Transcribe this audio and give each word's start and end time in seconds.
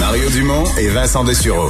Mario 0.00 0.30
Dumont 0.30 0.64
et 0.78 0.88
Vincent 0.88 1.24
Dessureau. 1.24 1.68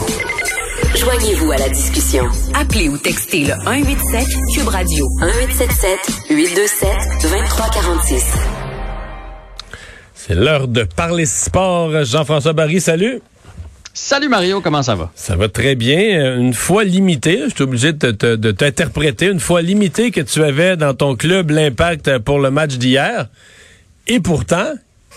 Joignez-vous 0.96 1.50
à 1.50 1.56
la 1.58 1.68
discussion. 1.68 2.24
Appelez 2.54 2.88
ou 2.88 2.96
textez 2.96 3.40
le 3.40 3.54
187 3.64 4.24
Cube 4.54 4.68
Radio 4.68 5.04
1877 5.20 5.98
827 6.30 6.88
2346. 7.22 8.24
C'est 10.14 10.34
l'heure 10.36 10.68
de 10.68 10.84
parler 10.84 11.26
sport. 11.26 12.04
Jean-François 12.04 12.52
Barry, 12.52 12.80
salut. 12.80 13.20
Salut 13.92 14.28
Mario, 14.28 14.60
comment 14.60 14.84
ça 14.84 14.94
va? 14.94 15.10
Ça 15.16 15.34
va 15.34 15.48
très 15.48 15.74
bien. 15.74 16.36
Une 16.36 16.54
fois 16.54 16.84
limité, 16.84 17.42
je 17.48 17.54
suis 17.54 17.64
obligé 17.64 17.92
de, 17.92 18.50
t'interpréter, 18.52 19.26
une 19.26 19.40
fois 19.40 19.60
limité 19.60 20.12
que 20.12 20.20
tu 20.20 20.44
avais 20.44 20.76
dans 20.76 20.94
ton 20.94 21.16
club 21.16 21.50
l'impact 21.50 22.18
pour 22.18 22.38
le 22.38 22.52
match 22.52 22.74
d'hier. 22.74 23.28
Et 24.06 24.20
pourtant, 24.20 24.72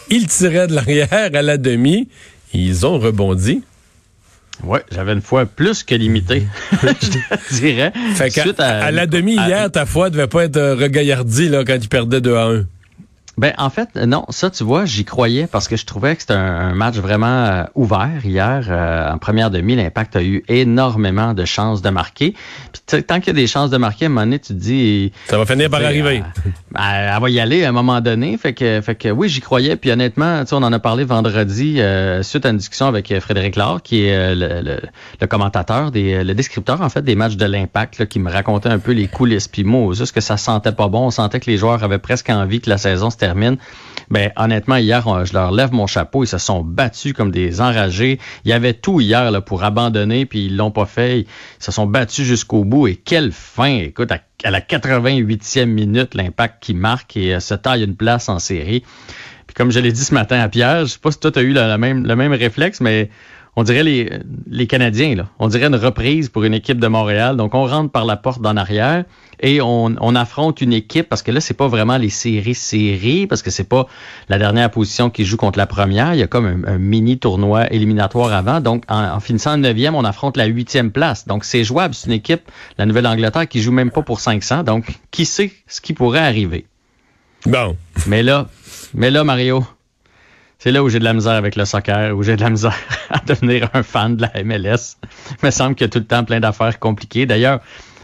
ils 0.09 0.27
tiraient 0.27 0.67
de 0.67 0.73
l'arrière 0.73 1.09
à 1.11 1.41
la 1.43 1.57
demi. 1.57 2.07
Ils 2.53 2.85
ont 2.85 2.99
rebondi. 2.99 3.63
Oui, 4.63 4.79
j'avais 4.91 5.13
une 5.13 5.21
foi 5.21 5.45
plus 5.45 5.83
que 5.83 5.95
limitée, 5.95 6.45
je 6.83 7.55
dirais. 7.55 7.91
Fait 8.15 8.59
à, 8.59 8.91
la 8.91 9.07
demi 9.07 9.33
hier, 9.33 9.71
ta 9.71 9.85
foi 9.85 10.09
devait 10.09 10.27
pas 10.27 10.45
être 10.45 10.59
regaillardie 10.79 11.49
là, 11.49 11.65
quand 11.65 11.77
tu 11.79 11.87
perdais 11.87 12.21
2 12.21 12.35
à 12.35 12.45
1. 12.45 12.65
Ben 13.35 13.51
en 13.57 13.71
fait 13.71 13.95
non, 13.95 14.25
ça 14.29 14.51
tu 14.51 14.63
vois, 14.63 14.85
j'y 14.85 15.05
croyais 15.05 15.47
parce 15.47 15.67
que 15.67 15.75
je 15.75 15.85
trouvais 15.85 16.15
que 16.15 16.21
c'était 16.21 16.35
un, 16.35 16.75
match 16.75 16.97
vraiment 16.97 17.45
euh, 17.45 17.63
ouvert 17.73 18.23
hier 18.23 18.67
euh, 18.69 19.11
en 19.11 19.17
première 19.17 19.49
demi. 19.49 19.75
L'Impact 19.75 20.15
a 20.17 20.23
eu 20.23 20.43
énormément 20.47 21.33
de 21.33 21.43
chances 21.43 21.81
de 21.81 21.89
marquer. 21.89 22.35
Puis 22.71 23.03
tant 23.03 23.19
qu'il 23.19 23.27
y 23.27 23.29
a 23.31 23.41
des 23.41 23.47
chances 23.47 23.71
de 23.71 23.77
marquer, 23.77 24.05
à 24.05 24.07
un 24.07 24.09
moment 24.09 24.21
donné, 24.21 24.37
tu 24.37 24.53
te 24.53 24.59
dis 24.59 25.11
ça 25.25 25.39
va 25.39 25.47
finir 25.47 25.71
par 25.71 25.83
arriver. 25.83 26.19
Euh, 26.19 26.21
ben, 26.45 26.53
elle, 26.75 27.21
va 27.21 27.29
y 27.29 27.39
aller 27.39 27.63
à 27.65 27.69
un 27.69 27.71
moment 27.71 28.01
donné. 28.01 28.37
Fait 28.37 28.53
que 28.53 28.81
fait 28.81 28.95
que 28.95 29.09
oui, 29.09 29.29
j'y 29.29 29.41
croyais. 29.41 29.75
Puis 29.75 29.91
honnêtement, 29.91 30.43
on 30.51 30.63
en 30.63 30.73
a 30.73 30.79
parlé 30.79 31.03
vendredi 31.03 31.79
suite 32.21 32.45
à 32.45 32.49
une 32.49 32.57
discussion 32.57 32.87
avec 32.87 33.13
Frédéric 33.19 33.55
Laure, 33.55 33.81
qui 33.81 34.05
est 34.05 34.35
le, 34.35 34.79
le, 35.19 35.27
commentateur 35.27 35.91
des 35.91 36.23
le 36.23 36.33
descripteur 36.33 36.81
en 36.81 36.89
fait 36.89 37.01
des 37.01 37.15
matchs 37.15 37.35
de 37.35 37.45
l'Impact, 37.45 38.05
qui 38.07 38.19
me 38.19 38.31
racontait 38.31 38.69
un 38.69 38.79
peu 38.79 38.91
les 38.91 39.07
coulisses. 39.07 39.47
Puis 39.47 39.63
moi, 39.63 39.93
juste 39.93 40.13
que 40.13 40.21
ça 40.21 40.37
sentait 40.37 40.71
pas 40.71 40.87
bon. 40.87 41.07
On 41.07 41.11
sentait 41.11 41.39
que 41.39 41.49
les 41.49 41.57
joueurs 41.57 41.83
avaient 41.83 41.99
presque 41.99 42.29
envie 42.29 42.61
que 42.61 42.69
la 42.69 42.77
saison 42.77 43.09
se 43.09 43.17
termine. 43.17 43.57
Ben, 44.09 44.31
honnêtement, 44.35 44.77
hier, 44.77 45.03
je 45.25 45.33
leur 45.33 45.51
lève 45.51 45.73
mon 45.73 45.87
chapeau. 45.87 46.23
Ils 46.23 46.27
se 46.27 46.37
sont 46.37 46.61
battus 46.61 47.13
comme 47.13 47.31
des 47.31 47.61
enragés. 47.61 48.19
Il 48.45 48.49
y 48.49 48.53
avait 48.53 48.73
tout 48.73 48.99
hier 48.99 49.31
là, 49.31 49.41
pour 49.41 49.63
abandonner, 49.63 50.25
puis 50.25 50.45
ils 50.45 50.57
l'ont 50.57 50.71
pas 50.71 50.85
fait. 50.85 51.21
Ils 51.21 51.27
se 51.59 51.71
sont 51.71 51.85
battus 51.85 52.25
jusqu'au 52.25 52.63
bout. 52.63 52.87
Et 52.87 52.95
quelle 52.95 53.31
fin! 53.31 53.77
Écoute, 53.77 54.11
à, 54.11 54.19
la 54.49 54.61
88e 54.61 55.65
minute, 55.65 56.15
l'impact 56.15 56.61
qui 56.61 56.73
marque 56.73 57.17
et 57.17 57.35
euh, 57.35 57.39
se 57.39 57.53
taille 57.53 57.83
une 57.83 57.95
place 57.95 58.29
en 58.29 58.39
série. 58.39 58.83
Puis 59.47 59.53
comme 59.55 59.71
je 59.71 59.79
l'ai 59.79 59.91
dit 59.91 60.03
ce 60.03 60.13
matin 60.13 60.39
à 60.39 60.49
Pierre, 60.49 60.85
je 60.85 60.91
sais 60.93 60.99
pas 60.99 61.11
si 61.11 61.19
toi, 61.19 61.31
tu 61.31 61.39
eu 61.39 61.53
le 61.53 61.77
même 62.15 62.33
réflexe, 62.33 62.81
mais 62.81 63.09
on 63.55 63.63
dirait 63.63 63.83
les, 63.83 64.09
les 64.47 64.65
Canadiens, 64.65 65.15
là. 65.15 65.27
On 65.37 65.47
dirait 65.47 65.67
une 65.67 65.75
reprise 65.75 66.29
pour 66.29 66.43
une 66.43 66.55
équipe 66.55 66.79
de 66.79 66.87
Montréal. 66.87 67.37
Donc, 67.37 67.53
on 67.53 67.65
rentre 67.65 67.91
par 67.91 68.05
la 68.05 68.17
porte 68.17 68.41
d'en 68.41 68.57
arrière 68.57 69.05
et 69.39 69.61
on, 69.61 69.95
on, 69.99 70.15
affronte 70.15 70.61
une 70.61 70.73
équipe 70.73 71.07
parce 71.07 71.21
que 71.21 71.31
là, 71.31 71.39
c'est 71.39 71.53
pas 71.53 71.67
vraiment 71.67 71.97
les 71.97 72.09
séries-séries, 72.09 73.27
parce 73.27 73.43
que 73.43 73.51
c'est 73.51 73.67
pas 73.67 73.87
la 74.29 74.39
dernière 74.39 74.71
position 74.71 75.11
qui 75.11 75.23
joue 75.23 75.37
contre 75.37 75.59
la 75.59 75.67
première. 75.67 76.15
Il 76.15 76.19
y 76.19 76.23
a 76.23 76.27
comme 76.27 76.65
un, 76.67 76.77
mini 76.79 77.19
tournoi 77.19 77.71
éliminatoire 77.71 78.33
avant. 78.33 78.59
Donc, 78.59 78.85
en, 78.87 79.19
finissant 79.19 79.53
en 79.53 79.57
neuvième, 79.57 79.93
on 79.93 80.03
affronte 80.03 80.35
la 80.35 80.45
huitième 80.45 80.91
place. 80.91 81.27
Donc, 81.27 81.45
c'est 81.45 81.63
jouable. 81.63 81.93
C'est 81.93 82.07
une 82.07 82.13
équipe, 82.13 82.49
la 82.79 82.87
Nouvelle-Angleterre, 82.87 83.47
qui 83.47 83.61
joue 83.61 83.71
même 83.71 83.91
pas 83.91 84.01
pour 84.01 84.19
500. 84.19 84.63
Donc, 84.63 84.99
qui 85.11 85.25
sait 85.25 85.51
ce 85.67 85.79
qui 85.79 85.93
pourrait 85.93 86.19
arriver? 86.19 86.65
Bon. 87.45 87.75
Mais 88.07 88.23
là, 88.23 88.47
mais 88.95 89.11
là, 89.11 89.23
Mario, 89.23 89.63
c'est 90.63 90.71
là 90.71 90.81
où 90.81 90.87
j'ai 90.87 90.99
de 90.99 91.03
la 91.03 91.11
misère 91.11 91.33
avec 91.33 91.57
le 91.57 91.65
soccer, 91.65 92.15
où 92.15 92.23
j'ai 92.23 92.37
de 92.37 92.41
la 92.41 92.49
misère 92.49 92.77
à 93.09 93.19
devenir 93.19 93.69
un 93.73 93.83
fan 93.83 94.15
de 94.15 94.21
la 94.21 94.43
MLS. 94.45 94.95
Il 95.31 95.45
me 95.45 95.51
semble 95.51 95.75
qu'il 95.75 95.83
y 95.83 95.87
a 95.87 95.89
tout 95.89 95.99
le 95.99 96.05
temps 96.05 96.23
plein 96.23 96.39
d'affaires 96.39 96.79
compliquées. 96.79 97.25
D'ailleurs, 97.25 97.59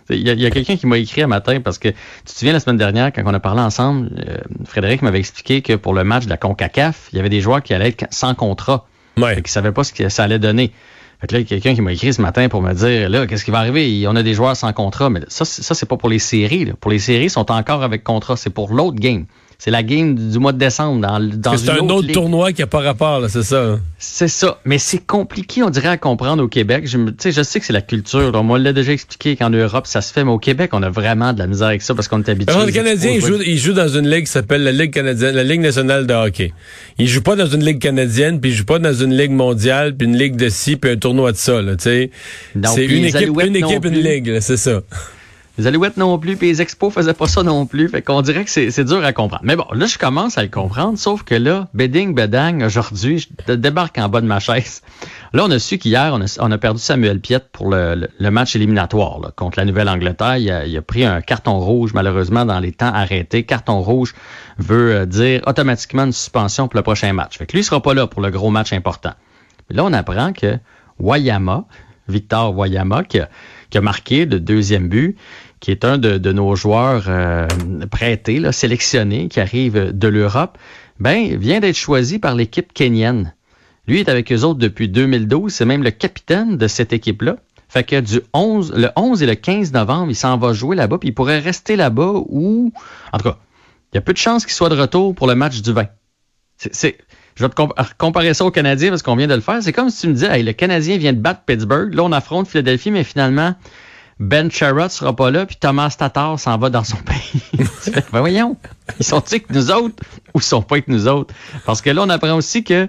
il 0.09 0.27
y 0.27 0.45
a, 0.45 0.51
quelqu'un 0.51 0.75
qui 0.75 0.85
m'a 0.85 0.97
écrit 0.97 1.21
un 1.21 1.27
matin 1.27 1.61
parce 1.61 1.77
que 1.77 1.87
tu 1.87 1.95
te 2.25 2.31
souviens 2.31 2.51
la 2.51 2.59
semaine 2.59 2.75
dernière, 2.75 3.13
quand 3.13 3.21
on 3.25 3.33
a 3.33 3.39
parlé 3.39 3.61
ensemble, 3.61 4.09
euh, 4.27 4.39
Frédéric 4.65 5.03
m'avait 5.03 5.19
expliqué 5.19 5.61
que 5.61 5.71
pour 5.71 5.93
le 5.93 6.03
match 6.03 6.25
de 6.25 6.29
la 6.29 6.35
CONCACAF, 6.35 7.07
il 7.13 7.15
y 7.15 7.19
avait 7.21 7.29
des 7.29 7.39
joueurs 7.39 7.63
qui 7.63 7.73
allaient 7.73 7.87
être 7.87 8.05
sans 8.09 8.35
contrat. 8.35 8.87
Ouais. 9.15 9.39
Et 9.39 9.41
qui 9.41 9.53
savaient 9.53 9.71
pas 9.71 9.85
ce 9.85 9.93
que 9.93 10.09
ça 10.09 10.23
allait 10.23 10.37
donner. 10.37 10.73
Fait 11.21 11.27
que 11.27 11.35
là, 11.35 11.39
il 11.39 11.43
y 11.43 11.45
a 11.45 11.47
quelqu'un 11.47 11.75
qui 11.75 11.81
m'a 11.81 11.93
écrit 11.93 12.13
ce 12.13 12.21
matin 12.21 12.49
pour 12.49 12.61
me 12.61 12.73
dire, 12.73 13.09
là, 13.09 13.25
qu'est-ce 13.25 13.45
qui 13.45 13.51
va 13.51 13.59
arriver? 13.59 14.05
On 14.05 14.17
a 14.17 14.23
des 14.23 14.33
joueurs 14.33 14.57
sans 14.57 14.73
contrat. 14.73 15.09
Mais 15.09 15.21
ça, 15.29 15.45
ça 15.45 15.73
c'est 15.75 15.85
pas 15.85 15.95
pour 15.95 16.09
les 16.09 16.19
séries. 16.19 16.73
Pour 16.81 16.91
les 16.91 16.99
séries, 16.99 17.25
ils 17.25 17.29
sont 17.29 17.49
encore 17.53 17.83
avec 17.83 18.03
contrat. 18.03 18.35
C'est 18.35 18.49
pour 18.49 18.73
l'autre 18.73 18.99
game. 18.99 19.27
C'est 19.61 19.71
la 19.71 19.83
game 19.83 20.15
du 20.15 20.39
mois 20.39 20.53
de 20.53 20.57
décembre 20.57 21.01
dans, 21.01 21.19
dans 21.19 21.57
C'est 21.57 21.69
un 21.69 21.79
autre, 21.89 22.09
tournoi 22.13 22.53
qui 22.53 22.61
a 22.61 22.67
pas 22.67 22.79
rapport, 22.79 23.29
c'est 23.29 23.43
ça. 23.43 23.61
Hein? 23.61 23.81
C'est 23.97 24.29
ça. 24.29 24.61
Mais 24.63 24.77
c'est 24.77 25.05
compliqué, 25.05 25.63
on 25.63 25.69
dirait, 25.69 25.89
à 25.89 25.97
comprendre 25.97 26.41
au 26.41 26.47
Québec. 26.47 26.87
Je, 26.87 26.97
je 27.29 27.43
sais 27.43 27.59
que 27.59 27.65
c'est 27.65 27.73
la 27.73 27.81
culture. 27.81 28.31
Moi, 28.41 28.57
on 28.57 28.61
l'a 28.61 28.71
déjà 28.71 28.93
expliqué 28.93 29.35
qu'en 29.35 29.49
Europe, 29.49 29.85
ça 29.85 29.99
se 29.99 30.13
fait, 30.13 30.23
mais 30.23 30.31
au 30.31 30.39
Québec, 30.39 30.69
on 30.71 30.81
a 30.81 30.89
vraiment 30.89 31.33
de 31.33 31.39
la 31.39 31.47
misère 31.47 31.67
avec 31.67 31.81
ça 31.81 31.93
parce 31.93 32.07
qu'on 32.07 32.23
est 32.23 32.29
habitué. 32.29 32.53
Alors, 32.53 32.67
le 32.67 32.71
Canadien, 32.71 33.11
il 33.11 33.19
joue, 33.19 33.41
il 33.45 33.57
joue, 33.57 33.73
dans 33.73 33.89
une 33.89 34.09
ligue 34.09 34.27
qui 34.27 34.31
s'appelle 34.31 34.63
la 34.63 34.71
Ligue 34.71 34.91
canadienne, 34.91 35.35
la 35.35 35.43
Ligue 35.43 35.59
nationale 35.59 36.07
de 36.07 36.13
hockey. 36.13 36.53
Il 36.97 37.09
joue 37.09 37.21
pas 37.21 37.35
dans 37.35 37.47
une 37.47 37.65
ligue 37.65 37.79
canadienne, 37.79 38.39
puis 38.39 38.51
il 38.51 38.53
joue 38.53 38.63
pas 38.63 38.79
dans 38.79 38.93
une 38.93 39.13
ligue 39.13 39.31
mondiale, 39.31 39.93
puis 39.93 40.07
une 40.07 40.17
ligue 40.17 40.37
de 40.37 40.47
ci, 40.47 40.77
puis 40.77 40.91
un 40.91 40.95
tournoi 40.95 41.33
de 41.33 41.37
ça. 41.37 41.59
C'est 41.79 42.09
une 42.53 43.03
équipe, 43.03 43.41
une 43.45 43.57
équipe, 43.57 43.83
une 43.83 43.99
ligue, 43.99 44.39
c'est 44.39 44.55
ça. 44.55 44.83
Les 45.59 45.67
Alouettes 45.67 45.97
non 45.97 46.17
plus, 46.17 46.37
puis 46.37 46.47
les 46.47 46.61
Expos 46.61 46.93
faisaient 46.93 47.13
pas 47.13 47.27
ça 47.27 47.43
non 47.43 47.65
plus. 47.65 47.89
Fait 47.89 48.01
qu'on 48.01 48.21
dirait 48.21 48.45
que 48.45 48.49
c'est 48.49 48.83
dur 48.85 49.03
à 49.03 49.11
comprendre. 49.11 49.43
Mais 49.43 49.57
bon, 49.57 49.65
là, 49.73 49.87
je 49.87 49.97
commence 49.97 50.37
à 50.37 50.41
le 50.41 50.47
comprendre, 50.47 50.97
sauf 50.97 51.23
que 51.23 51.35
là, 51.35 51.67
bedding, 51.73 52.15
bedang, 52.15 52.63
aujourd'hui, 52.63 53.27
je 53.45 53.53
débarque 53.55 53.97
en 53.97 54.07
bas 54.07 54.21
de 54.21 54.25
ma 54.25 54.39
chaise. 54.39 54.81
Là, 55.33 55.43
on 55.45 55.51
a 55.51 55.59
su 55.59 55.77
qu'hier, 55.77 56.11
on 56.13 56.21
a, 56.21 56.37
on 56.39 56.49
a, 56.49 56.57
perdu 56.57 56.79
Samuel 56.79 57.19
Piette 57.19 57.49
pour 57.51 57.69
le, 57.69 58.07
le, 58.17 58.31
match 58.31 58.55
éliminatoire 58.55 59.19
là, 59.19 59.31
contre 59.35 59.59
la 59.59 59.65
Nouvelle-Angleterre. 59.65 60.37
Il 60.37 60.49
a, 60.49 60.65
il 60.65 60.77
a, 60.77 60.81
pris 60.81 61.03
un 61.03 61.19
carton 61.19 61.59
rouge, 61.59 61.91
malheureusement, 61.93 62.45
dans 62.45 62.61
les 62.61 62.71
temps 62.71 62.93
arrêtés. 62.93 63.43
Carton 63.43 63.81
rouge 63.81 64.15
veut 64.59 64.95
euh, 64.95 65.05
dire 65.05 65.41
automatiquement 65.45 66.05
une 66.05 66.13
suspension 66.13 66.69
pour 66.69 66.77
le 66.77 66.83
prochain 66.83 67.11
match. 67.11 67.37
Fait 67.37 67.45
que 67.45 67.51
lui, 67.51 67.59
il 67.59 67.65
sera 67.65 67.81
pas 67.81 67.93
là 67.93 68.07
pour 68.07 68.21
le 68.21 68.31
gros 68.31 68.49
match 68.49 68.71
important. 68.71 69.11
là, 69.69 69.83
on 69.83 69.91
apprend 69.91 70.31
que 70.31 70.57
Wayama, 70.99 71.65
Victor 72.07 72.57
Wayama, 72.57 73.03
qui 73.03 73.19
a, 73.19 73.29
qui 73.69 73.77
a 73.77 73.81
marqué 73.81 74.25
le 74.25 74.39
deuxième 74.39 74.87
but, 74.89 75.17
qui 75.59 75.71
est 75.71 75.83
un 75.83 75.97
de, 75.97 76.31
nos 76.31 76.55
joueurs 76.55 77.05
euh, 77.07 77.47
prêtés, 77.89 78.39
là, 78.39 78.51
sélectionnés, 78.51 79.27
qui 79.27 79.39
arrive 79.39 79.97
de 79.97 80.07
l'Europe, 80.07 80.57
ben, 80.99 81.37
vient 81.37 81.59
d'être 81.59 81.75
choisi 81.75 82.19
par 82.19 82.35
l'équipe 82.35 82.73
kenyenne. 82.73 83.33
Lui 83.87 83.99
est 83.99 84.09
avec 84.09 84.31
eux 84.31 84.43
autres 84.43 84.59
depuis 84.59 84.87
2012, 84.87 85.51
c'est 85.51 85.65
même 85.65 85.83
le 85.83 85.91
capitaine 85.91 86.57
de 86.57 86.67
cette 86.67 86.93
équipe-là. 86.93 87.37
Fait 87.67 87.83
que 87.83 87.99
du 87.99 88.21
11, 88.33 88.73
le 88.75 88.89
11 88.95 89.21
et 89.21 89.25
le 89.25 89.35
15 89.35 89.73
novembre, 89.73 90.11
il 90.11 90.15
s'en 90.15 90.37
va 90.37 90.53
jouer 90.53 90.75
là-bas, 90.75 90.97
puis 90.97 91.09
il 91.09 91.13
pourrait 91.13 91.39
rester 91.39 91.75
là-bas 91.75 92.13
ou, 92.27 92.71
en 93.13 93.17
tout 93.17 93.23
cas, 93.23 93.37
il 93.91 93.95
y 93.95 93.97
a 93.97 94.01
peu 94.01 94.13
de 94.13 94.17
chances 94.17 94.45
qu'il 94.45 94.53
soit 94.53 94.69
de 94.69 94.79
retour 94.79 95.15
pour 95.15 95.27
le 95.27 95.35
match 95.35 95.61
du 95.61 95.71
20. 95.71 95.87
C'est, 96.57 96.97
je 97.35 97.45
vais 97.45 97.49
te 97.49 97.93
comparer 97.97 98.33
ça 98.33 98.43
au 98.43 98.51
Canadien 98.51 98.89
parce 98.89 99.01
qu'on 99.01 99.15
vient 99.15 99.27
de 99.27 99.33
le 99.33 99.41
faire. 99.41 99.61
C'est 99.61 99.71
comme 99.71 99.89
si 99.89 100.01
tu 100.01 100.07
me 100.09 100.13
disais, 100.13 100.27
hey, 100.27 100.43
le 100.43 100.53
Canadien 100.53 100.97
vient 100.97 101.13
de 101.13 101.19
battre 101.19 101.41
Pittsburgh, 101.45 101.93
là 101.93 102.03
on 102.03 102.11
affronte 102.11 102.47
Philadelphie, 102.47 102.91
mais 102.91 103.03
finalement, 103.03 103.55
ben 104.19 104.51
Sherrod 104.51 104.91
sera 104.91 105.15
pas 105.15 105.31
là, 105.31 105.45
puis 105.45 105.55
Thomas 105.55 105.95
Tatar 105.97 106.37
s'en 106.39 106.57
va 106.57 106.69
dans 106.69 106.83
son 106.83 106.97
pays. 107.05 107.41
ben 108.11 108.19
voyons, 108.19 108.57
ils 108.99 109.05
sont 109.05 109.21
ils 109.31 109.41
que 109.41 109.53
nous 109.53 109.71
autres 109.71 110.03
ou 110.33 110.39
ils 110.39 110.43
sont 110.43 110.61
pas 110.61 110.75
avec 110.75 110.87
nous 110.87 111.07
autres? 111.07 111.33
Parce 111.65 111.81
que 111.81 111.89
là, 111.89 112.03
on 112.03 112.09
apprend 112.09 112.35
aussi 112.35 112.63
que 112.63 112.87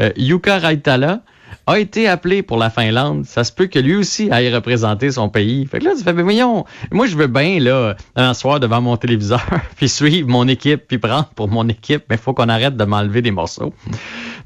euh, 0.00 0.10
Yuka 0.16 0.58
Raitala 0.58 1.20
a 1.66 1.78
été 1.78 2.08
appelé 2.08 2.42
pour 2.42 2.56
la 2.56 2.70
Finlande. 2.70 3.24
Ça 3.26 3.44
se 3.44 3.52
peut 3.52 3.66
que 3.66 3.78
lui 3.78 3.94
aussi 3.94 4.30
aille 4.30 4.52
représenter 4.52 5.10
son 5.10 5.28
pays. 5.28 5.66
Fait 5.66 5.78
que 5.78 5.84
là, 5.84 5.92
tu 5.96 6.02
fais, 6.02 6.12
ben 6.12 6.22
voyons, 6.22 6.64
moi 6.90 7.06
je 7.06 7.16
veux 7.16 7.26
bien, 7.26 7.60
là, 7.60 7.96
un 8.16 8.34
soir 8.34 8.60
devant 8.60 8.80
mon 8.80 8.96
téléviseur, 8.96 9.44
puis 9.76 9.88
suivre 9.88 10.28
mon 10.28 10.48
équipe, 10.48 10.86
puis 10.88 10.98
prendre 10.98 11.28
pour 11.34 11.48
mon 11.48 11.68
équipe, 11.68 12.04
mais 12.08 12.16
il 12.16 12.22
faut 12.22 12.32
qu'on 12.32 12.48
arrête 12.48 12.76
de 12.76 12.84
m'enlever 12.84 13.22
des 13.22 13.30
morceaux. 13.30 13.72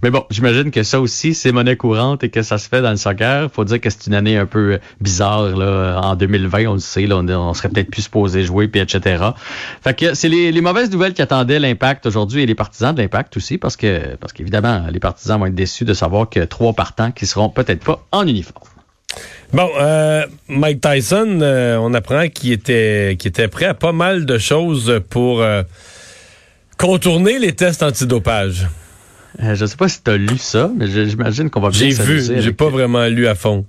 Mais 0.05 0.11
bon, 0.11 0.27
j'imagine 0.29 0.71
que 0.71 0.83
ça 0.83 1.01
aussi, 1.01 1.33
c'est 1.33 1.51
monnaie 1.51 1.77
courante 1.77 2.25
et 2.25 2.29
que 2.29 2.43
ça 2.43 2.59
se 2.59 2.69
fait 2.69 2.83
dans 2.83 2.91
le 2.91 2.99
soccer. 2.99 3.51
Faut 3.51 3.65
dire 3.65 3.81
que 3.81 3.89
c'est 3.89 4.07
une 4.07 4.13
année 4.13 4.37
un 4.37 4.45
peu 4.45 4.79
bizarre 5.01 5.57
là, 5.57 5.99
en 6.03 6.15
2020, 6.15 6.67
on 6.67 6.75
le 6.75 6.79
sait, 6.79 7.11
on, 7.11 7.55
serait 7.55 7.71
peut-être 7.71 7.91
plus 7.91 8.03
supposé 8.03 8.43
jouer, 8.43 8.69
puis 8.69 8.83
etc. 8.83 9.25
Fait 9.83 9.99
que 9.99 10.13
c'est 10.13 10.29
les, 10.29 10.53
les, 10.53 10.61
mauvaises 10.61 10.91
nouvelles 10.91 11.15
qui 11.15 11.23
attendaient 11.23 11.59
l'impact 11.59 12.05
aujourd'hui 12.05 12.43
et 12.43 12.47
les 12.47 12.55
partisans 12.55 12.95
de 12.95 13.01
l'impact 13.01 13.39
aussi, 13.39 13.57
parce 13.57 13.79
que 13.79 14.15
parce 14.17 14.35
qu'évidemment, 14.35 14.85
les 14.93 15.01
partisans 15.01 15.41
vont 15.41 15.47
être 15.47 15.55
déçus 15.55 15.87
de 15.87 15.95
savoir 15.95 16.29
que 16.29 16.41
trois 16.41 16.75
partants 16.75 17.11
qui 17.11 17.25
seront 17.25 17.49
peut-être 17.49 17.83
pas 17.83 18.05
en 18.13 18.27
uniforme. 18.27 18.69
Bon, 19.55 19.71
euh, 19.81 20.27
Mike 20.49 20.83
Tyson, 20.83 21.39
euh, 21.41 21.79
on 21.81 21.95
apprend 21.95 22.29
qu'il 22.29 22.53
était, 22.53 23.17
qu'il 23.19 23.31
était 23.31 23.49
prêt 23.49 23.65
à 23.65 23.73
pas 23.73 23.93
mal 23.93 24.27
de 24.27 24.37
choses 24.37 25.01
pour 25.09 25.41
euh, 25.41 25.63
contourner 26.77 27.39
les 27.39 27.55
tests 27.55 27.83
antidopage. 27.83 28.67
Euh, 29.43 29.55
je 29.55 29.67
sais 29.67 29.77
pas 29.77 29.89
si 29.89 30.03
tu 30.03 30.11
as 30.11 30.17
lu 30.17 30.39
ça, 30.39 30.71
mais 30.77 30.87
j'imagine 30.87 31.51
qu'on 31.51 31.61
va 31.61 31.71
bien 31.71 31.79
J'ai 31.79 32.03
vu, 32.03 32.41
j'ai 32.41 32.53
pas 32.53 32.69
vraiment 32.69 33.07
lu 33.07 33.27
à 33.27 33.35
fond. 33.35 33.65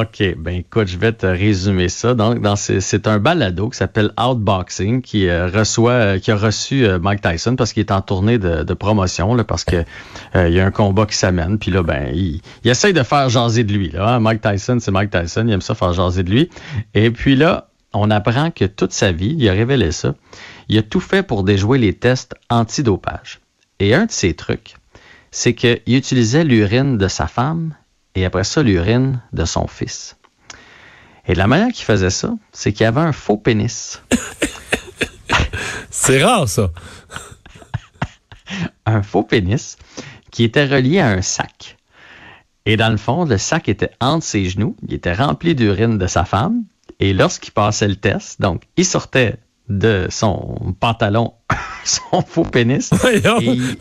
OK, 0.00 0.34
ben 0.38 0.56
écoute, 0.56 0.88
je 0.88 0.98
vais 0.98 1.12
te 1.12 1.24
résumer 1.24 1.88
ça. 1.88 2.14
Donc, 2.14 2.40
dans 2.40 2.56
c'est 2.56 3.06
un 3.06 3.20
balado 3.20 3.68
qui 3.68 3.78
s'appelle 3.78 4.10
Outboxing 4.18 5.02
qui 5.02 5.28
euh, 5.28 5.46
reçoit, 5.46 5.92
euh, 5.92 6.18
qui 6.18 6.32
a 6.32 6.36
reçu 6.36 6.84
euh, 6.84 6.98
Mike 6.98 7.20
Tyson 7.20 7.54
parce 7.54 7.72
qu'il 7.72 7.82
est 7.82 7.92
en 7.92 8.00
tournée 8.00 8.38
de, 8.38 8.74
promotion, 8.74 9.36
là, 9.36 9.44
parce 9.44 9.62
que 9.62 9.84
il 10.34 10.52
y 10.52 10.58
a 10.58 10.66
un 10.66 10.72
combat 10.72 11.06
qui 11.06 11.14
s'amène. 11.14 11.60
Puis 11.60 11.70
là, 11.70 11.84
ben, 11.84 12.10
il, 12.12 12.40
il, 12.64 12.70
essaye 12.70 12.92
de 12.92 13.04
faire 13.04 13.28
jaser 13.28 13.62
de 13.62 13.72
lui. 13.72 13.90
Là, 13.90 14.14
hein. 14.14 14.18
Mike 14.18 14.40
Tyson, 14.40 14.78
c'est 14.80 14.90
Mike 14.90 15.10
Tyson, 15.10 15.44
il 15.46 15.52
aime 15.52 15.62
ça 15.62 15.76
faire 15.76 15.92
jaser 15.92 16.24
de 16.24 16.30
lui. 16.30 16.50
Et 16.94 17.12
puis 17.12 17.36
là, 17.36 17.68
on 17.92 18.10
apprend 18.10 18.50
que 18.50 18.64
toute 18.64 18.92
sa 18.92 19.12
vie, 19.12 19.36
il 19.38 19.48
a 19.48 19.52
révélé 19.52 19.92
ça. 19.92 20.16
Il 20.68 20.76
a 20.76 20.82
tout 20.82 20.98
fait 20.98 21.22
pour 21.22 21.44
déjouer 21.44 21.78
les 21.78 21.92
tests 21.92 22.34
antidopage. 22.50 23.38
Et 23.78 23.94
un 23.94 24.06
de 24.06 24.10
ses 24.10 24.34
trucs, 24.34 24.74
c'est 25.34 25.54
qu'il 25.54 25.80
utilisait 25.88 26.44
l'urine 26.44 26.96
de 26.96 27.08
sa 27.08 27.26
femme 27.26 27.74
et 28.14 28.24
après 28.24 28.44
ça, 28.44 28.62
l'urine 28.62 29.20
de 29.32 29.44
son 29.44 29.66
fils. 29.66 30.16
Et 31.26 31.34
la 31.34 31.48
manière 31.48 31.72
qu'il 31.72 31.84
faisait 31.84 32.10
ça, 32.10 32.34
c'est 32.52 32.72
qu'il 32.72 32.86
avait 32.86 33.00
un 33.00 33.10
faux 33.10 33.36
pénis. 33.36 34.00
c'est 35.90 36.22
rare, 36.22 36.48
ça. 36.48 36.70
un 38.86 39.02
faux 39.02 39.24
pénis 39.24 39.76
qui 40.30 40.44
était 40.44 40.66
relié 40.66 41.00
à 41.00 41.08
un 41.08 41.22
sac. 41.22 41.78
Et 42.64 42.76
dans 42.76 42.90
le 42.90 42.96
fond, 42.96 43.24
le 43.24 43.36
sac 43.36 43.68
était 43.68 43.90
entre 44.00 44.24
ses 44.24 44.44
genoux, 44.44 44.76
il 44.86 44.94
était 44.94 45.14
rempli 45.14 45.56
d'urine 45.56 45.98
de 45.98 46.06
sa 46.06 46.24
femme, 46.24 46.62
et 47.00 47.12
lorsqu'il 47.12 47.52
passait 47.52 47.88
le 47.88 47.96
test, 47.96 48.40
donc 48.40 48.62
il 48.76 48.84
sortait 48.84 49.38
de 49.68 50.06
son 50.10 50.74
pantalon 50.78 51.34
son 51.84 52.22
faux 52.22 52.44
pénis. 52.44 52.90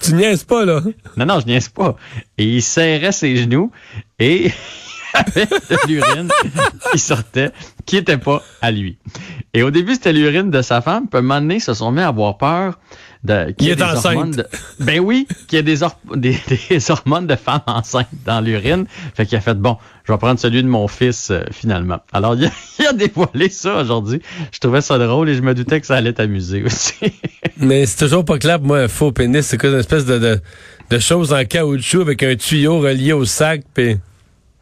tu 0.01 0.13
niaises 0.13 0.43
pas, 0.43 0.65
là. 0.65 0.81
Non, 1.17 1.25
non, 1.25 1.39
je 1.39 1.45
niaise 1.45 1.69
pas. 1.69 1.95
Et 2.37 2.45
il 2.45 2.61
serrait 2.61 3.11
ses 3.11 3.35
genoux 3.37 3.71
et 4.19 4.51
avait 5.13 5.45
de 5.45 5.87
l'urine 5.87 6.29
qui 6.91 6.99
sortait, 6.99 7.51
qui 7.85 7.95
n'était 7.95 8.17
pas 8.17 8.41
à 8.61 8.71
lui. 8.71 8.97
Et 9.53 9.63
au 9.63 9.71
début, 9.71 9.93
c'était 9.93 10.13
l'urine 10.13 10.49
de 10.49 10.61
sa 10.61 10.81
femme. 10.81 11.07
Puis 11.07 11.17
à 11.17 11.19
un 11.19 11.21
moment 11.21 11.41
donné, 11.41 11.55
ils 11.55 11.61
se 11.61 11.73
sont 11.73 11.91
mis 11.91 12.01
à 12.01 12.07
avoir 12.07 12.37
peur 12.37 12.79
de, 13.23 13.51
qui 13.51 13.69
est 13.69 13.81
enceinte. 13.81 14.41
ben 14.79 14.99
oui, 14.99 15.27
qu'il 15.47 15.57
y 15.57 15.59
a 15.59 15.61
des, 15.61 15.77
des, 16.69 16.91
hormones 16.91 17.27
de 17.27 17.35
femme 17.35 17.61
enceinte 17.67 18.07
dans 18.25 18.41
l'urine. 18.41 18.85
Fait 19.15 19.25
qu'il 19.25 19.37
a 19.37 19.41
fait, 19.41 19.53
bon, 19.53 19.77
je 20.03 20.11
vais 20.11 20.17
prendre 20.17 20.39
celui 20.39 20.61
de 20.61 20.67
mon 20.67 20.87
fils 20.87 21.29
euh, 21.31 21.41
finalement. 21.51 21.99
Alors, 22.11 22.35
il 22.79 22.85
a, 22.85 22.93
dévoilé 22.93 23.49
ça 23.49 23.81
aujourd'hui. 23.81 24.21
Je 24.51 24.59
trouvais 24.59 24.81
ça 24.81 24.97
drôle 24.97 25.29
et 25.29 25.35
je 25.35 25.41
me 25.41 25.53
doutais 25.53 25.79
que 25.79 25.87
ça 25.87 25.95
allait 25.95 26.13
t'amuser 26.13 26.63
aussi. 26.63 27.13
Mais 27.57 27.85
c'est 27.85 28.05
toujours 28.05 28.25
pas 28.25 28.39
clair 28.39 28.59
pour 28.59 28.67
moi, 28.67 28.79
un 28.79 28.87
faux 28.87 29.11
pénis. 29.11 29.45
C'est 29.45 29.57
quoi 29.57 29.69
une 29.69 29.79
espèce 29.79 30.05
de, 30.05 30.17
de, 30.17 30.41
de 30.89 30.99
chose 30.99 31.31
en 31.31 31.45
caoutchouc 31.45 32.01
avec 32.01 32.23
un 32.23 32.35
tuyau 32.35 32.79
relié 32.79 33.13
au 33.13 33.25
sac, 33.25 33.61
puis... 33.73 33.97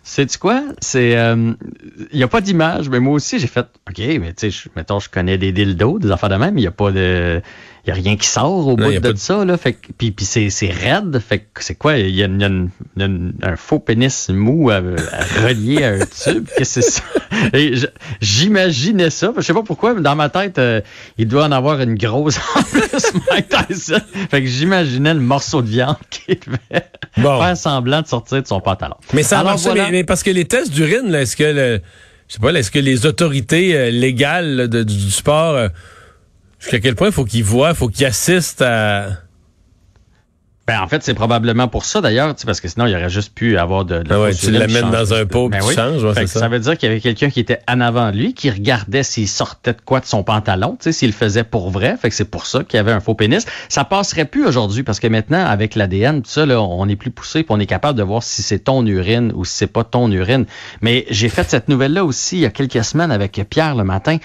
C'est 0.04 0.38
quoi? 0.38 0.64
C'est. 0.82 1.12
Il 1.12 1.16
euh, 1.16 2.24
a 2.24 2.28
pas 2.28 2.42
d'image, 2.42 2.90
mais 2.90 3.00
moi 3.00 3.14
aussi, 3.14 3.40
j'ai 3.40 3.48
fait. 3.48 3.68
OK, 3.88 4.00
mais 4.20 4.34
tu 4.34 4.52
sais, 4.52 4.70
mettons, 4.76 5.00
je 5.00 5.10
connais 5.10 5.38
des 5.38 5.52
dildos, 5.52 6.00
des 6.00 6.12
affaires 6.12 6.30
de 6.30 6.36
même, 6.36 6.58
il 6.58 6.62
n'y 6.62 6.68
a 6.68 6.72
pas 6.72 6.92
de. 6.92 7.42
Il 7.86 7.92
n'y 7.92 8.00
a 8.00 8.02
rien 8.04 8.16
qui 8.16 8.28
sort 8.28 8.68
au 8.68 8.76
bout 8.76 9.00
de, 9.00 9.14
ça, 9.16 9.44
là. 9.44 9.58
Fait 9.58 9.76
puis, 9.98 10.12
puis 10.12 10.24
c'est, 10.24 10.52
c'est 10.52 10.70
raide. 10.70 11.20
Fait 11.20 11.40
que 11.40 11.64
c'est 11.64 11.74
quoi? 11.74 11.98
Il 11.98 12.16
y 12.16 12.24
a, 12.24 12.28
un 12.28 13.56
faux 13.56 13.80
pénis 13.80 14.30
mou 14.30 14.70
à, 14.70 14.80
relier 14.80 15.84
à 15.84 15.90
un 15.94 16.00
tube. 16.06 16.48
Qu'est-ce 16.58 16.80
que 16.80 16.82
c'est 16.82 16.92
ça? 16.92 17.04
Et 17.54 17.74
j'imaginais 18.22 19.10
ça. 19.10 19.34
Je 19.36 19.42
sais 19.42 19.54
pas 19.54 19.64
pourquoi, 19.64 19.96
mais 19.96 20.02
dans 20.02 20.16
ma 20.16 20.30
tête, 20.30 20.60
euh, 20.60 20.82
il 21.18 21.28
doit 21.28 21.46
en 21.46 21.52
avoir 21.52 21.82
une 21.82 21.96
grosse 21.96 22.40
en 22.56 22.62
plus, 22.62 23.14
Mike 23.32 23.50
Tyson. 23.50 24.02
Fait 24.30 24.42
que 24.42 24.48
j'imaginais 24.48 25.16
le 25.16 25.22
morceau 25.22 25.64
de 25.64 25.70
viande 25.70 25.96
qui 26.12 26.36
devait 26.36 26.86
faire 27.16 27.58
semblant 27.58 28.04
de 28.04 28.08
sortir 28.08 28.44
de 28.44 28.48
son 28.48 28.62
pantalon. 28.62 28.96
Mais 29.14 29.24
ça 29.24 29.44
marche, 29.44 29.66
mais, 29.92 30.04
parce 30.04 30.22
que 30.22 30.30
les 30.30 30.46
tests 30.46 30.72
d'urine, 30.72 31.16
est-ce 31.16 31.36
que 31.36 31.44
le, 31.44 31.82
je 32.28 32.36
sais 32.36 32.40
pas, 32.40 32.54
est-ce 32.54 32.72
que 32.72 32.80
les 32.80 33.06
autorités 33.06 33.76
euh, 33.76 33.90
légales 33.90 34.70
du, 34.70 35.12
sport 35.12 35.56
euh, 35.56 35.68
Jusqu'à 36.62 36.80
quel 36.80 36.96
point 36.96 37.08
il 37.08 37.14
faut 37.14 37.26
qu'il 37.26 37.44
voit, 37.44 37.74
faut 37.74 37.90
qu'il 37.90 38.06
assiste 38.06 38.62
à... 38.62 39.08
Ben, 40.68 40.80
en 40.80 40.88
fait, 40.88 41.02
c'est 41.02 41.16
probablement 41.16 41.68
pour 41.68 41.86
ça 41.86 42.02
d'ailleurs, 42.02 42.36
parce 42.46 42.62
que 42.62 42.68
sinon, 42.68 42.86
il 42.86 42.96
aurait 42.96 43.10
juste 43.10 43.34
pu 43.34 43.58
avoir 43.58 43.84
de, 43.84 44.04
ah 44.10 44.22
ouais, 44.22 44.34
tu 44.34 44.52
l'amènes 44.52 44.92
dans 44.92 45.12
un 45.14 45.26
pot, 45.26 45.50
ben 45.50 45.60
tu 45.60 45.74
changes, 45.74 46.14
ça. 46.14 46.28
ça. 46.28 46.48
veut 46.48 46.60
dire 46.60 46.78
qu'il 46.78 46.88
y 46.88 46.92
avait 46.92 47.02
quelqu'un 47.02 47.32
qui 47.32 47.40
était 47.40 47.60
en 47.68 47.82
avant 47.82 48.12
de 48.12 48.18
lui, 48.18 48.36
qui 48.36 48.50
regardait 48.52 49.02
s'il 49.02 49.28
sortait 49.28 49.74
de 49.74 49.82
quoi 49.84 50.00
de 50.00 50.06
son 50.06 50.24
pantalon, 50.24 50.78
tu 50.80 50.84
sais, 50.84 50.92
s'il 50.92 51.10
le 51.10 51.16
faisait 51.16 51.44
pour 51.44 51.72
vrai. 51.72 51.98
Fait 52.00 52.10
que 52.10 52.16
c'est 52.16 52.30
pour 52.30 52.46
ça 52.46 52.64
qu'il 52.64 52.78
y 52.78 52.80
avait 52.80 52.92
un 52.92 53.00
faux 53.00 53.16
pénis. 53.16 53.46
Ça 53.70 53.84
passerait 53.84 54.26
plus 54.26 54.46
aujourd'hui, 54.46 54.84
parce 54.84 55.00
que 55.00 55.08
maintenant, 55.08 55.44
avec 55.44 55.74
l'ADN, 55.74 56.22
tout 56.22 56.30
ça, 56.30 56.46
là, 56.46 56.62
on 56.62 56.88
est 56.88 56.96
plus 56.96 57.12
poussé, 57.12 57.42
puis 57.42 57.54
on 57.54 57.60
est 57.60 57.66
capable 57.66 57.98
de 57.98 58.04
voir 58.04 58.22
si 58.22 58.44
c'est 58.44 58.60
ton 58.60 58.86
urine 58.86 59.34
ou 59.36 59.46
si 59.46 59.56
c'est 59.56 59.68
pas 59.68 59.84
ton 59.84 60.12
urine. 60.12 60.46
Mais 60.82 61.06
j'ai 61.10 61.30
fait 61.30 61.50
cette 61.50 61.70
nouvelle-là 61.70 62.06
aussi 62.06 62.38
il 62.38 62.42
y 62.42 62.46
a 62.46 62.52
quelques 62.52 62.84
semaines 62.86 63.12
avec 63.12 63.42
Pierre 63.50 63.74
le 63.76 63.84
matin. 63.84 64.20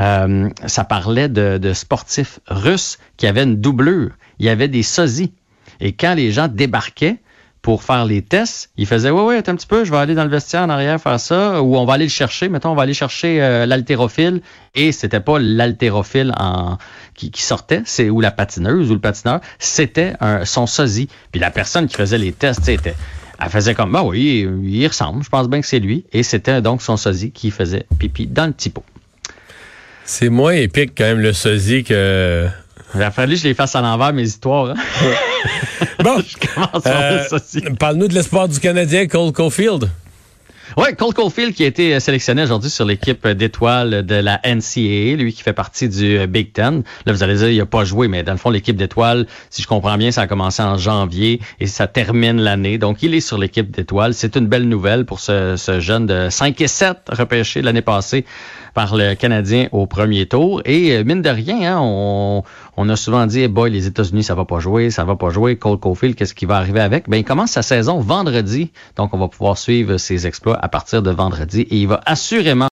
Euh, 0.00 0.48
ça 0.66 0.84
parlait 0.84 1.28
de, 1.28 1.72
sportifs 1.72 2.40
russes 2.46 2.98
qui 3.16 3.26
avaient 3.26 3.44
une 3.44 3.56
doublure. 3.56 4.10
Il 4.38 4.46
y 4.46 4.48
avait 4.48 4.68
des 4.68 4.82
sosies. 4.82 5.32
Et 5.80 5.92
quand 5.92 6.14
les 6.14 6.32
gens 6.32 6.48
débarquaient 6.48 7.16
pour 7.62 7.82
faire 7.82 8.04
les 8.04 8.22
tests, 8.22 8.70
ils 8.76 8.86
faisaient 8.86 9.10
Ouais, 9.10 9.22
ouais, 9.22 9.36
attends 9.36 9.52
un 9.52 9.56
petit 9.56 9.66
peu, 9.66 9.84
je 9.84 9.90
vais 9.90 9.96
aller 9.96 10.14
dans 10.14 10.24
le 10.24 10.30
vestiaire 10.30 10.62
en 10.62 10.68
arrière 10.68 11.00
faire 11.00 11.18
ça, 11.18 11.60
ou 11.60 11.76
on 11.76 11.84
va 11.84 11.94
aller 11.94 12.04
le 12.04 12.10
chercher, 12.10 12.48
mettons, 12.48 12.70
on 12.70 12.74
va 12.74 12.84
aller 12.84 12.94
chercher 12.94 13.42
euh, 13.42 13.66
l'haltérophile, 13.66 14.42
et 14.74 14.92
c'était 14.92 15.20
pas 15.20 15.38
l'haltérophile 15.40 16.32
en 16.38 16.78
qui, 17.14 17.32
sortait, 17.34 17.82
c'est 17.84 18.10
ou 18.10 18.20
la 18.20 18.30
patineuse 18.30 18.90
ou 18.90 18.94
le 18.94 19.00
patineur, 19.00 19.40
c'était 19.58 20.14
son 20.44 20.66
sosie. 20.66 21.08
Puis 21.32 21.40
la 21.40 21.50
personne 21.50 21.88
qui 21.88 21.96
faisait 21.96 22.18
les 22.18 22.32
tests, 22.32 22.68
était 22.68 22.94
elle 23.40 23.50
faisait 23.50 23.74
comme, 23.74 23.92
bah 23.92 24.02
oui, 24.04 24.48
il 24.64 24.86
ressemble, 24.86 25.22
je 25.22 25.28
pense 25.28 25.48
bien 25.48 25.60
que 25.60 25.66
c'est 25.66 25.78
lui. 25.78 26.04
Et 26.12 26.22
c'était 26.22 26.60
donc 26.60 26.82
son 26.82 26.96
sosie 26.96 27.30
qui 27.30 27.50
faisait 27.50 27.86
pipi 27.98 28.26
dans 28.26 28.46
le 28.46 28.52
petit 28.52 28.70
pot. 28.70 28.84
C'est 30.10 30.30
moins 30.30 30.52
épique 30.52 30.92
quand 30.96 31.04
même 31.04 31.20
le 31.20 31.34
sosie 31.34 31.84
que. 31.84 32.48
Il 32.94 33.02
a 33.02 33.10
fallu 33.10 33.34
que 33.34 33.42
je 33.42 33.48
les 33.48 33.52
fasse 33.52 33.76
à 33.76 33.82
l'envers, 33.82 34.14
mes 34.14 34.22
histoires. 34.22 34.70
Hein. 34.70 34.74
bon. 36.02 36.16
euh, 36.86 37.24
Parle-nous 37.78 38.08
de 38.08 38.14
l'espoir 38.14 38.48
du 38.48 38.58
Canadien, 38.58 39.06
Cole 39.06 39.32
Caulfield. 39.32 39.90
Oui, 40.80 40.94
Cole 40.96 41.12
Caulfield 41.12 41.54
qui 41.54 41.64
a 41.64 41.66
été 41.66 41.98
sélectionné 41.98 42.44
aujourd'hui 42.44 42.70
sur 42.70 42.84
l'équipe 42.84 43.26
d'étoiles 43.26 44.06
de 44.06 44.14
la 44.14 44.40
NCAA, 44.44 45.16
lui 45.16 45.32
qui 45.32 45.42
fait 45.42 45.52
partie 45.52 45.88
du 45.88 46.24
Big 46.28 46.52
Ten. 46.52 46.84
Là, 47.04 47.12
vous 47.12 47.24
allez 47.24 47.34
dire, 47.34 47.50
il 47.50 47.58
n'a 47.58 47.66
pas 47.66 47.82
joué, 47.82 48.06
mais 48.06 48.22
dans 48.22 48.30
le 48.30 48.38
fond, 48.38 48.48
l'équipe 48.48 48.76
d'étoiles, 48.76 49.26
si 49.50 49.60
je 49.60 49.66
comprends 49.66 49.98
bien, 49.98 50.12
ça 50.12 50.20
a 50.20 50.26
commencé 50.28 50.62
en 50.62 50.78
janvier 50.78 51.40
et 51.58 51.66
ça 51.66 51.88
termine 51.88 52.40
l'année. 52.40 52.78
Donc, 52.78 53.02
il 53.02 53.12
est 53.16 53.20
sur 53.20 53.38
l'équipe 53.38 53.72
d'étoiles. 53.72 54.14
C'est 54.14 54.36
une 54.36 54.46
belle 54.46 54.68
nouvelle 54.68 55.04
pour 55.04 55.18
ce, 55.18 55.56
ce 55.56 55.80
jeune 55.80 56.06
de 56.06 56.28
5 56.30 56.60
et 56.60 56.68
7 56.68 56.96
repêché 57.10 57.60
l'année 57.60 57.82
passée 57.82 58.24
par 58.78 58.94
le 58.94 59.14
Canadien 59.14 59.66
au 59.72 59.86
premier 59.86 60.26
tour. 60.26 60.62
Et 60.64 60.92
euh, 60.92 61.02
mine 61.02 61.20
de 61.20 61.30
rien, 61.30 61.78
hein, 61.78 61.80
on, 61.80 62.44
on, 62.80 62.88
a 62.88 62.96
souvent 62.96 63.26
dit, 63.26 63.40
hey 63.40 63.48
boy, 63.48 63.70
les 63.70 63.86
États-Unis, 63.86 64.22
ça 64.22 64.34
va 64.34 64.44
pas 64.44 64.60
jouer, 64.60 64.90
ça 64.90 65.04
va 65.04 65.16
pas 65.16 65.30
jouer. 65.30 65.56
Cole 65.56 65.78
Caulfield, 65.78 66.14
qu'est-ce 66.14 66.34
qui 66.34 66.46
va 66.46 66.56
arriver 66.56 66.80
avec? 66.80 67.08
Ben, 67.08 67.16
il 67.16 67.24
commence 67.24 67.50
sa 67.50 67.62
saison 67.62 67.98
vendredi. 68.00 68.70
Donc, 68.96 69.14
on 69.14 69.18
va 69.18 69.28
pouvoir 69.28 69.58
suivre 69.58 69.96
ses 69.96 70.26
exploits 70.26 70.58
à 70.60 70.68
partir 70.68 71.02
de 71.02 71.10
vendredi. 71.10 71.62
Et 71.62 71.76
il 71.76 71.88
va 71.88 72.00
assurément 72.06 72.66